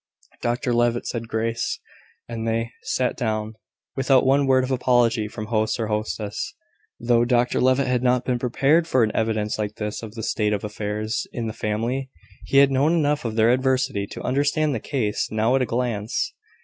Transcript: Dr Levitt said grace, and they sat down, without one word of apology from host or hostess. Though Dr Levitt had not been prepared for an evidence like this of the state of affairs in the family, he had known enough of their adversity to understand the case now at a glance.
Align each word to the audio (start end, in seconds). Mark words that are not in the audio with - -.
Dr 0.41 0.73
Levitt 0.73 1.05
said 1.05 1.27
grace, 1.27 1.79
and 2.27 2.47
they 2.47 2.71
sat 2.81 3.15
down, 3.15 3.53
without 3.95 4.25
one 4.25 4.47
word 4.47 4.63
of 4.63 4.71
apology 4.71 5.27
from 5.27 5.45
host 5.45 5.79
or 5.79 5.89
hostess. 5.89 6.55
Though 6.99 7.23
Dr 7.23 7.61
Levitt 7.61 7.85
had 7.85 8.01
not 8.01 8.25
been 8.25 8.39
prepared 8.39 8.87
for 8.87 9.03
an 9.03 9.11
evidence 9.15 9.59
like 9.59 9.75
this 9.75 10.01
of 10.01 10.15
the 10.15 10.23
state 10.23 10.53
of 10.53 10.63
affairs 10.63 11.27
in 11.31 11.45
the 11.45 11.53
family, 11.53 12.09
he 12.45 12.57
had 12.57 12.71
known 12.71 12.93
enough 12.95 13.25
of 13.25 13.35
their 13.35 13.51
adversity 13.51 14.07
to 14.07 14.23
understand 14.23 14.73
the 14.73 14.79
case 14.79 15.29
now 15.29 15.55
at 15.55 15.61
a 15.61 15.67
glance. 15.67 16.33